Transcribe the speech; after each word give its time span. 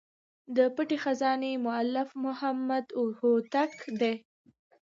د 0.55 0.57
پټي 0.75 0.97
خزانې 1.03 1.51
مؤلف 1.65 2.09
محمد 2.25 2.85
هوتک 3.21 3.73
دﺉ. 3.99 4.13